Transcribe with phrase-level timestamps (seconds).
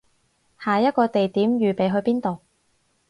[0.59, 2.39] 下一個地點預備去邊度